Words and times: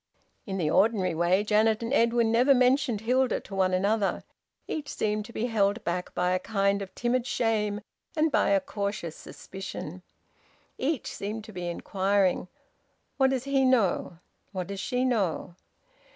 In 0.47 0.57
the 0.57 0.71
ordinary 0.71 1.13
way 1.13 1.43
Janet 1.43 1.83
and 1.83 1.93
Edwin 1.93 2.31
never 2.31 2.55
mentioned 2.55 3.01
Hilda 3.01 3.39
to 3.41 3.53
one 3.53 3.71
another. 3.71 4.23
Each 4.67 4.89
seemed 4.89 5.25
to 5.25 5.31
be 5.31 5.45
held 5.45 5.83
back 5.83 6.15
by 6.15 6.31
a 6.31 6.39
kind 6.39 6.81
of 6.81 6.95
timid 6.95 7.27
shame 7.27 7.81
and 8.15 8.31
by 8.31 8.49
a 8.49 8.59
cautious 8.59 9.15
suspicion. 9.15 10.01
Each 10.79 11.13
seemed 11.15 11.43
to 11.43 11.53
be 11.53 11.67
inquiring: 11.67 12.47
"What 13.17 13.29
does 13.29 13.43
he 13.43 13.63
know?" 13.63 14.17
"What 14.53 14.65
does 14.65 14.79
she 14.79 15.05
know?" 15.05 15.53